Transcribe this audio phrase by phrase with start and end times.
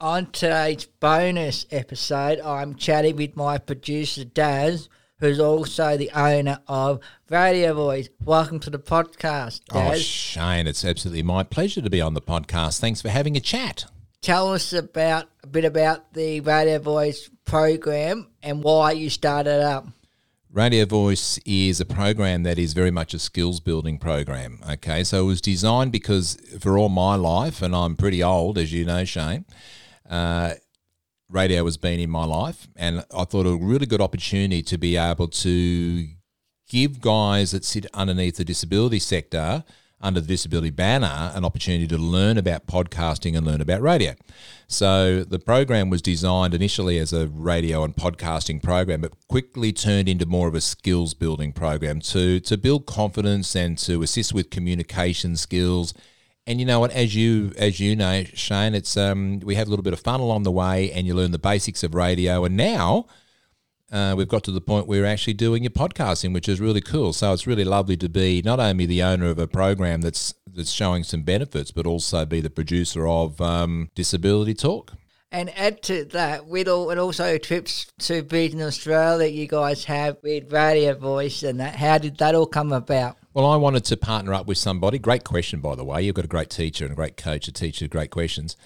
[0.00, 7.00] On today's bonus episode, I'm chatting with my producer Daz, who's also the owner of
[7.28, 8.08] Radio Voice.
[8.24, 9.96] Welcome to the podcast, oh, Daz.
[9.96, 12.78] Oh, Shane, it's absolutely my pleasure to be on the podcast.
[12.78, 13.86] Thanks for having a chat.
[14.22, 19.88] Tell us about a bit about the Radio Voice program and why you started up.
[20.52, 24.60] Radio Voice is a program that is very much a skills building program.
[24.70, 28.72] Okay, so it was designed because for all my life, and I'm pretty old, as
[28.72, 29.44] you know, Shane,
[30.08, 30.54] uh,
[31.28, 34.96] radio has been in my life, and I thought a really good opportunity to be
[34.96, 36.06] able to
[36.68, 39.64] give guys that sit underneath the disability sector,
[40.00, 44.14] under the disability banner, an opportunity to learn about podcasting and learn about radio.
[44.68, 50.08] So the program was designed initially as a radio and podcasting program, but quickly turned
[50.08, 54.50] into more of a skills building program to to build confidence and to assist with
[54.50, 55.94] communication skills.
[56.48, 56.92] And you know what?
[56.92, 60.20] As you as you know, Shane, it's um, we have a little bit of fun
[60.20, 62.46] along the way, and you learn the basics of radio.
[62.46, 63.04] And now
[63.92, 66.80] uh, we've got to the point where we're actually doing your podcasting, which is really
[66.80, 67.12] cool.
[67.12, 70.70] So it's really lovely to be not only the owner of a program that's that's
[70.70, 74.94] showing some benefits, but also be the producer of um, Disability Talk.
[75.30, 79.84] And add to that, with all and also trips to Vision Australia that you guys
[79.84, 81.76] have with Radio Voice and that.
[81.76, 83.18] How did that all come about?
[83.38, 84.98] Well, I wanted to partner up with somebody.
[84.98, 86.02] Great question, by the way.
[86.02, 88.56] You've got a great teacher and a great coach a teacher, great questions.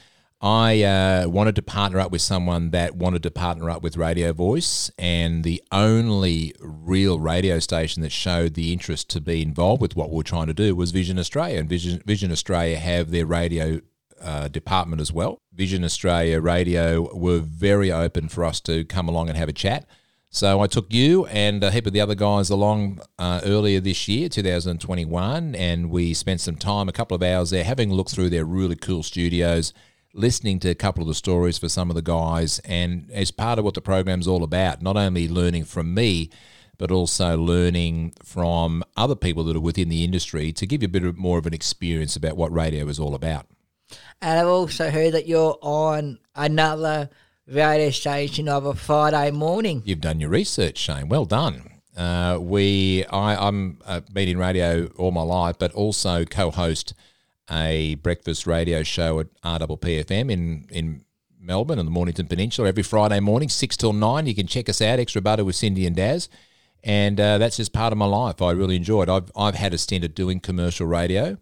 [0.40, 4.32] I uh, wanted to partner up with someone that wanted to partner up with Radio
[4.32, 9.94] Voice, and the only real radio station that showed the interest to be involved with
[9.94, 11.58] what we are trying to do was Vision Australia.
[11.58, 13.82] And Vision, Vision Australia have their radio
[14.22, 15.36] uh, department as well.
[15.52, 19.86] Vision Australia Radio were very open for us to come along and have a chat.
[20.34, 24.08] So I took you and a heap of the other guys along uh, earlier this
[24.08, 28.08] year, 2021, and we spent some time, a couple of hours there, having a look
[28.08, 29.74] through their really cool studios,
[30.14, 33.58] listening to a couple of the stories for some of the guys, and as part
[33.58, 36.30] of what the program's all about, not only learning from me,
[36.78, 40.88] but also learning from other people that are within the industry to give you a
[40.88, 43.46] bit more of an experience about what radio is all about.
[44.22, 47.10] And I've also heard that you're on another
[47.46, 49.82] radio station of a Friday morning.
[49.84, 51.08] You've done your research, Shane.
[51.08, 51.70] Well done.
[51.96, 56.94] Uh, we, I, I'm uh, been in radio all my life, but also co-host
[57.50, 61.04] a breakfast radio show at RPPFM in in
[61.38, 64.26] Melbourne and the Mornington Peninsula every Friday morning, six till nine.
[64.26, 66.28] You can check us out, Extra Butter with Cindy and Daz,
[66.82, 68.40] and uh, that's just part of my life.
[68.40, 69.08] I really enjoy it.
[69.08, 71.36] I've I've had a stint at doing commercial radio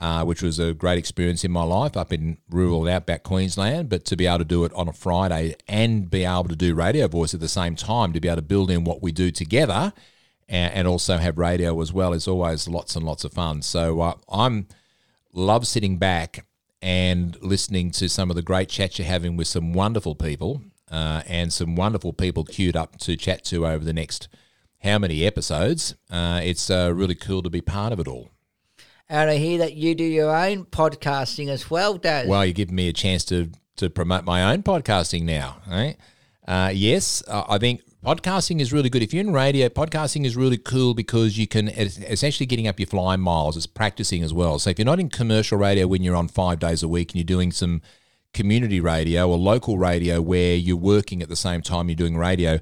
[0.00, 3.88] uh, which was a great experience in my life up in rural outback Queensland.
[3.88, 6.74] But to be able to do it on a Friday and be able to do
[6.74, 9.30] radio voice at the same time, to be able to build in what we do
[9.30, 9.92] together
[10.48, 13.62] and, and also have radio as well is always lots and lots of fun.
[13.62, 14.66] So uh, I'm
[15.32, 16.46] love sitting back
[16.82, 21.22] and listening to some of the great chats you're having with some wonderful people uh,
[21.26, 24.28] and some wonderful people queued up to chat to over the next
[24.82, 25.94] how many episodes.
[26.10, 28.30] Uh, it's uh, really cool to be part of it all.
[29.08, 32.26] And I hear that you do your own podcasting as well, Dad.
[32.26, 35.58] Well, you're giving me a chance to to promote my own podcasting now.
[35.68, 35.96] Right?
[36.46, 39.02] Uh, yes, I think podcasting is really good.
[39.02, 41.68] If you're in radio, podcasting is really cool because you can.
[41.68, 43.56] Actually getting up your flying miles.
[43.56, 44.58] It's practicing as well.
[44.58, 47.16] So if you're not in commercial radio when you're on five days a week and
[47.16, 47.82] you're doing some
[48.32, 52.58] community radio or local radio where you're working at the same time you're doing radio.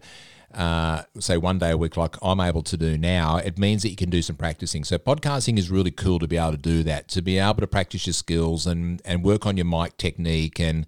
[0.55, 3.91] Uh, say one day a week, like I'm able to do now, it means that
[3.91, 4.85] you can do some practicing.
[4.85, 7.67] So podcasting is really cool to be able to do that, to be able to
[7.67, 10.87] practice your skills and and work on your mic technique, and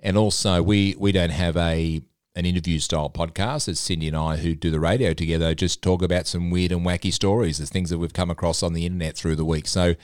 [0.00, 2.02] and also we we don't have a
[2.34, 3.68] an interview style podcast.
[3.68, 6.84] It's Cindy and I who do the radio together, just talk about some weird and
[6.84, 9.66] wacky stories, the things that we've come across on the internet through the week.
[9.66, 9.94] So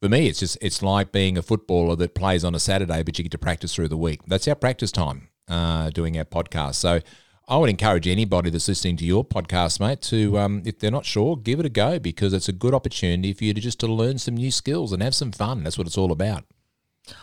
[0.00, 3.18] for me, it's just it's like being a footballer that plays on a Saturday, but
[3.18, 4.20] you get to practice through the week.
[4.26, 6.76] That's our practice time uh, doing our podcast.
[6.76, 7.00] So
[7.50, 11.04] I would encourage anybody that's listening to your podcast, mate, to um, if they're not
[11.04, 13.88] sure, give it a go because it's a good opportunity for you to just to
[13.88, 15.64] learn some new skills and have some fun.
[15.64, 16.44] That's what it's all about.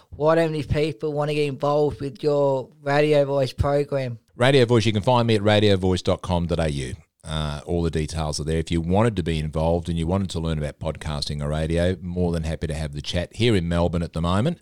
[0.10, 4.20] Why don't these people want to get involved with your radio voice program?
[4.36, 7.02] Radio Voice, you can find me at radiovoice.com.au.
[7.24, 8.60] Uh, all the details are there.
[8.60, 11.96] If you wanted to be involved and you wanted to learn about podcasting or radio,
[12.02, 14.60] more than happy to have the chat here in Melbourne at the moment.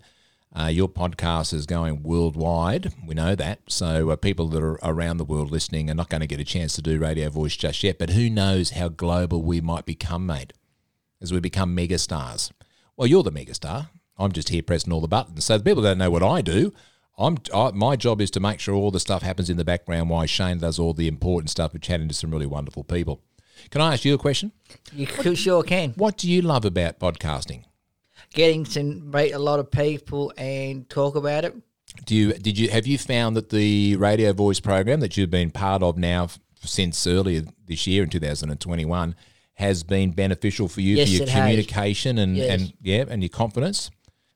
[0.58, 2.94] Uh, your podcast is going worldwide.
[3.06, 3.60] We know that.
[3.68, 6.44] So uh, people that are around the world listening are not going to get a
[6.44, 7.98] chance to do Radio Voice just yet.
[7.98, 10.54] But who knows how global we might become, mate,
[11.20, 12.52] as we become megastars.
[12.96, 13.90] Well, you're the megastar.
[14.16, 15.44] I'm just here pressing all the buttons.
[15.44, 16.72] So the people don't know what I do.
[17.18, 20.08] I'm I, my job is to make sure all the stuff happens in the background
[20.08, 23.20] while Shane does all the important stuff of chatting to some really wonderful people.
[23.70, 24.52] Can I ask you a question?
[24.92, 25.92] You c- sure can.
[25.96, 27.64] What do you love about podcasting?
[28.34, 31.54] Getting to meet a lot of people and talk about it.
[32.04, 35.50] Do you did you have you found that the radio voice program that you've been
[35.50, 36.28] part of now
[36.62, 39.14] since earlier this year in 2021
[39.54, 41.34] has been beneficial for you Yes, for your has.
[41.40, 42.60] communication and, Yes.
[42.60, 43.90] and yeah and your confidence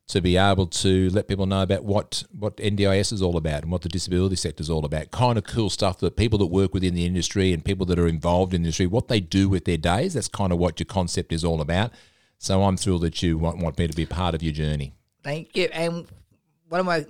[0.08, 3.70] to be able to let people know about what what NDIS is all about and
[3.72, 5.10] what the disability sector is all about.
[5.10, 8.08] Kind of cool stuff that people that work within the industry and people that are
[8.08, 10.14] involved in the industry, what they do with their days.
[10.14, 11.92] That's kind of what your concept is all about.
[12.42, 14.94] So I'm thrilled that you want, want me to be part of your journey.
[15.22, 15.68] Thank you.
[15.72, 16.06] And
[16.70, 17.04] one of my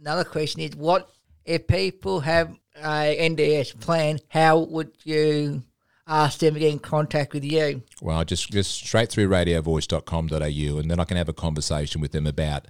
[0.00, 1.10] another question is, what
[1.44, 4.20] if people have a NDS plan?
[4.28, 5.64] How would you
[6.06, 7.82] ask them to get in contact with you?
[8.00, 12.28] Well, just just straight through radiovoice.com.au and then I can have a conversation with them
[12.28, 12.66] about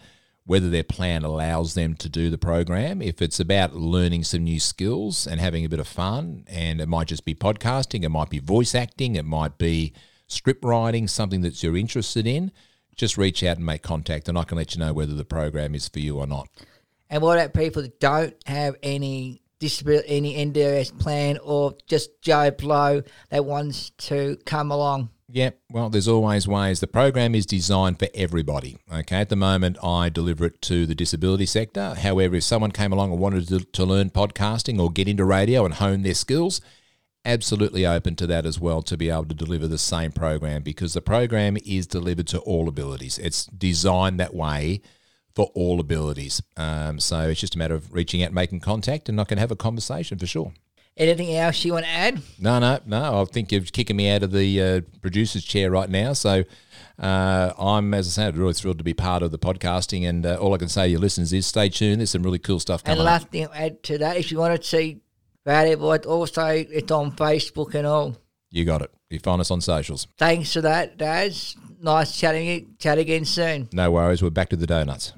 [0.47, 3.03] whether their plan allows them to do the program.
[3.03, 6.89] If it's about learning some new skills and having a bit of fun, and it
[6.89, 9.93] might just be podcasting, it might be voice acting, it might be
[10.27, 12.53] script writing, something that you're interested in,
[12.97, 15.75] just reach out and make contact, and I can let you know whether the program
[15.75, 16.49] is for you or not.
[17.11, 22.51] And what about people that don't have any disability, any NDS plan, or just Joe
[22.51, 25.11] Blow that wants to come along?
[25.29, 26.79] Yeah, well, there's always ways.
[26.79, 28.79] The program is designed for everybody.
[28.93, 31.95] Okay, at the moment, I deliver it to the disability sector.
[31.95, 35.65] However, if someone came along and wanted to, to learn podcasting or get into radio
[35.65, 36.61] and hone their skills,
[37.27, 40.95] absolutely open to that as well to be able to deliver the same program because
[40.95, 43.19] the program is delivered to all abilities.
[43.19, 44.81] It's designed that way
[45.35, 46.41] for all abilities.
[46.57, 49.51] Um, so it's just a matter of reaching out, making contact, and I can have
[49.51, 50.53] a conversation for sure.
[50.97, 52.23] Anything else you want to add?
[52.39, 53.21] No, no, no.
[53.21, 56.15] I think you're kicking me out of the uh, producer's chair right now.
[56.15, 56.45] So
[56.99, 60.09] uh, I'm, as I said, really thrilled to be part of the podcasting.
[60.09, 62.01] And uh, all I can say to your listeners is stay tuned.
[62.01, 63.07] There's some really cool stuff And coming up.
[63.07, 65.03] last thing to add to that, if you want to see
[65.47, 68.17] Radio Voice, also it's on Facebook and all.
[68.51, 68.91] You got it.
[69.11, 70.09] You find us on socials.
[70.19, 71.57] Thanks for that, Daz.
[71.81, 72.75] Nice chatting.
[72.79, 73.69] Chat again soon.
[73.73, 74.23] No worries.
[74.23, 75.13] We're back to the donuts.